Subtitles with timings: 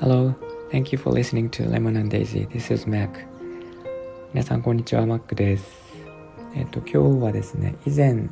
[0.00, 0.34] Hello,
[0.70, 2.46] thank you for listening to Lemon and Daisy.
[2.46, 3.26] This is Mac.
[4.32, 5.66] 皆さんこんにちは、Mac です。
[6.54, 8.30] えっと今日はですね、以前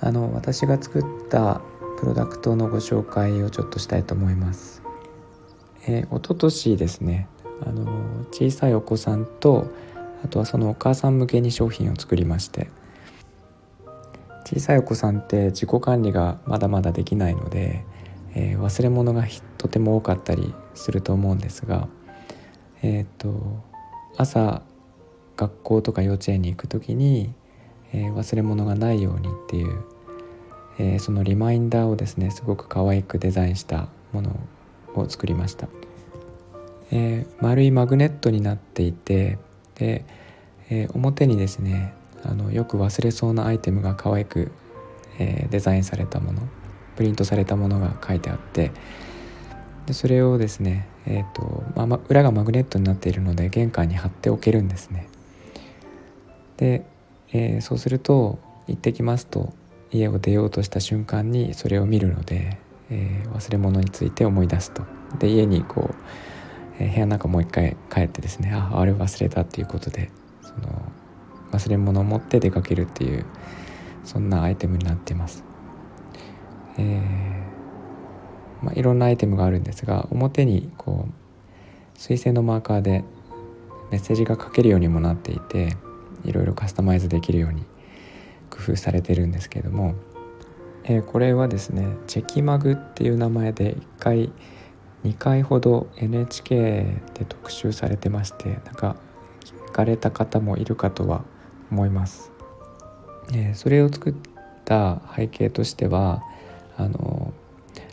[0.00, 1.60] あの私が作った
[1.98, 4.82] プロダクトのご紹介をちょっとしたいと思います。
[5.86, 7.28] えー、一昨年ですね、
[7.60, 7.84] あの
[8.30, 9.70] 小さいお子さんと
[10.24, 12.68] あとはそのお母さん向けに商品を作りまして。
[14.54, 17.86] 小さいお子さんって自己管理がまだまだできないので、
[18.34, 19.24] えー、忘れ物が
[19.56, 21.88] とても多かったりすると思うんですが、
[22.82, 23.62] えーと、
[24.18, 24.60] 朝
[25.38, 27.32] 学校とか幼稚園に行く時に、
[27.94, 29.84] えー、忘れ物がないようにっていう、
[30.78, 34.38] えー、そのリマインダーをですねすごく可愛くデザインしたもの
[34.94, 35.68] を作りました、
[36.90, 39.38] えー、丸いマグネットになっていて
[39.76, 40.04] で、
[40.68, 44.52] え表にですねあのよく忘れそうなアイテムが可愛く、
[45.18, 46.42] えー、デザインされたもの
[46.96, 48.70] プリントされたものが書いてあって
[49.86, 55.08] でそれをですね、えーとまあ、裏がマグネットになっているので玄関に貼っておけるんですね。
[56.56, 56.84] で、
[57.32, 59.52] えー、そうすると行ってきますと
[59.90, 62.58] 家を出ようとした瞬間にそれを見るので、
[62.90, 64.84] えー、忘れ物について思い出すと。
[65.18, 65.94] で家にこう、
[66.78, 70.10] えー、部屋の中もう一回帰ってですねああれ忘れたっていうことで
[70.42, 70.92] その
[71.52, 73.24] 忘れ物を持って出かけるっていう
[74.04, 75.44] そんなアイテムになってます。
[76.78, 81.12] えー、まあ、いろんなアイテムがあるんですが表にこう
[81.98, 83.04] 水性のマーカーで
[83.90, 85.76] メッセージが書けるようにもなっていて
[86.24, 87.62] いろいろカスタマイズできるように
[88.48, 89.94] 工夫されてるんですけれども、
[90.84, 94.32] えー、これはですねチェキマグっていう名前で1回
[95.04, 98.96] 2回ほど NHK で特集されてましてなんか
[99.44, 101.24] 聞かれた方もいるかとは
[101.72, 102.30] 思います。
[103.34, 104.14] えそれを作っ
[104.64, 106.22] た背景としては
[106.76, 107.32] あの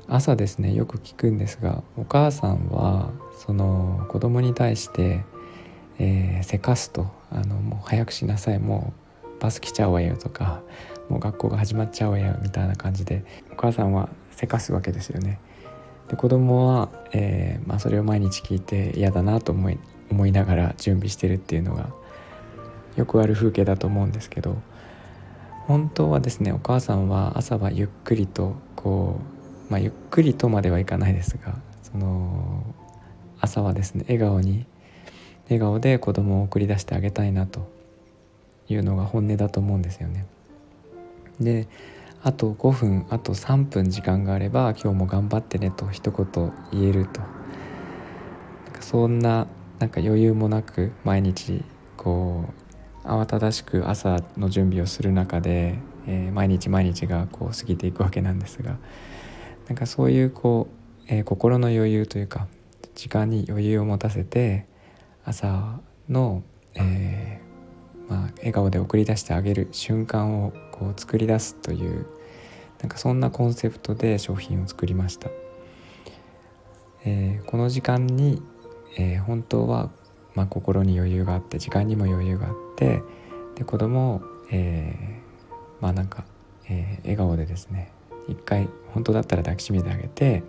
[0.08, 5.24] 朝ですねよく聞くんですがお母さんはその子供に対して
[5.98, 8.94] 「えー、せかすとあのもう早くしなさいも
[9.38, 10.62] うバス来ちゃうわよ」とか
[11.08, 15.40] 「もう学校が始まっちゃうわよ」みたいな感じでお母さんはせかすわけですよね。
[16.10, 19.78] で子供は、えーまあ、それを毎日聞いて嫌だなと思い
[20.10, 21.92] 思いながら準備してるっていうのが
[22.96, 24.58] よくある風景だと思うんですけど
[25.68, 29.20] 本当はですねお母さんは朝はゆっくりとこ
[29.70, 32.64] う、まあ、ゆっくりとまではいかないですがその
[33.40, 34.66] 朝はですね笑顔に
[35.46, 37.68] 笑顔で子供を送り出してあげたいなと
[38.68, 40.26] いうのが本音だと思うんですよね。
[41.40, 41.68] で
[42.22, 49.48] あと5分あと3分時間があれば今日も頑張ってねと一言言えるとなんかそんな
[49.80, 51.64] なんか余裕もなく毎日
[51.96, 52.69] こう
[53.10, 58.78] 慌ただしく朝の準備をする中で、えー、毎日毎日がこう過ぎていくわけなんですが
[59.68, 60.68] なんかそういうこ
[61.02, 62.48] う、えー、心の余裕というか
[62.96, 64.68] 時間に余裕を持たせて
[65.26, 66.44] 朝の、
[66.76, 72.08] えー、まあ、笑顔で送り出してあげる瞬間をこう作り出すという
[72.80, 75.30] なんかそんなコンセプトで商品を作りました。
[77.06, 78.42] えこの時間に、
[78.98, 79.90] え本当は
[80.40, 83.04] まあ、心に余裕があって時間にも余裕があって
[83.56, 86.24] で子供を、えー、まあなんか、
[86.70, 87.92] えー、笑顔でですね
[88.30, 90.44] 一回本当だったら抱きしめてあげて、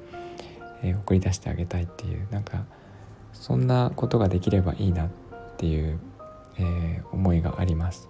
[0.84, 2.66] えー、送り出してあげたいっていうなんか
[3.32, 5.10] そんなことができればいいなっ
[5.56, 5.98] ていう、
[6.58, 8.08] えー、思いがあります。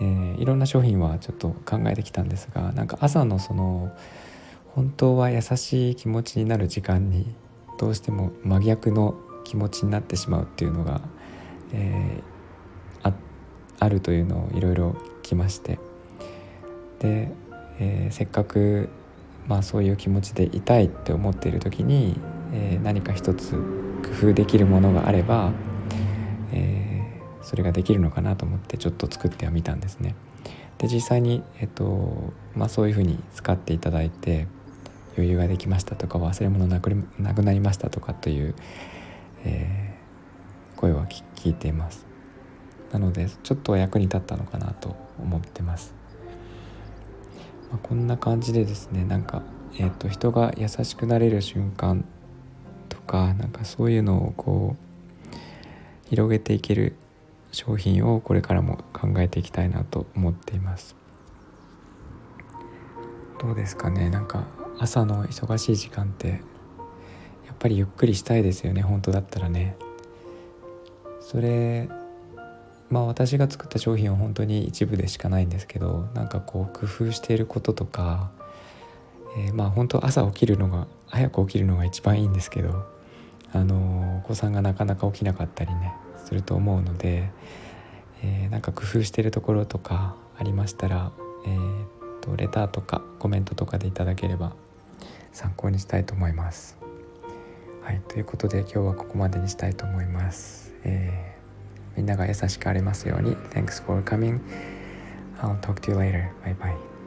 [0.00, 3.96] えー、いろんな商品はちょっと考えてきたんですがなんか朝のその
[4.74, 7.36] 本当は優しい気持ちになる時間に
[7.78, 9.14] どうしても真逆の
[9.48, 11.00] 気持ちになってしまうっていうのが、
[11.72, 13.14] えー、あ
[13.78, 15.78] あるというのをいろいろきまして
[16.98, 17.30] で、
[17.78, 18.90] えー、せっかく、
[19.46, 22.20] まあ、そういう気持ちでいたいって思っている時に、
[22.52, 25.52] えー、何か一つ工夫できるものがあれば、
[26.52, 30.14] えー、それができるのかなと思ってちょっと作ってはみたんですね。
[30.76, 34.46] で実際に、えっとまあ、そういうふうに使っていただいて
[35.16, 38.54] 余裕ができましたとか忘れ物なくなくなりましたとかという、
[39.44, 42.08] えー、声は聞いています。
[42.92, 45.94] なのでちょっと役に立ったのかなと思ってます、
[47.70, 49.42] まあ、こんな感じでですねなんか、
[49.74, 52.04] えーと、人が優しくなれる瞬間
[52.88, 56.94] とかなんかそういうのをこう広げていける
[57.52, 60.96] 商品をこれからも考えていきたいなと思っています。
[63.38, 64.44] どうですかねなんか
[64.80, 66.40] 朝の忙しい時間って
[67.58, 69.76] ぱりゆっくりしたいですよね本当だったらね
[71.20, 71.88] それ
[72.90, 78.30] まあ私が作った商品は本当に一部でしかないんですけどなんかこう工夫していることとか、
[79.36, 82.86] えー、まあ本当朝起きるのが早く起きるのが一番いいんですけど
[83.52, 85.92] あのお子さんがなかなか起きなかったりね
[86.24, 87.30] すると思うので、
[88.22, 91.12] えー、なんか工夫してるところとかありましたら、
[91.46, 91.86] えー、
[92.20, 94.52] とレターとかコメントとかでいただければ
[95.32, 96.87] 参考にしたいと思います。
[97.88, 100.74] はい、ということで今日はここまでにしたいと思います。
[100.84, 101.38] えー
[101.96, 103.34] みんなが優しくありますように。
[103.50, 104.38] Thanks for coming.
[105.40, 106.30] I'll talk to you later.
[106.44, 106.97] Bye bye.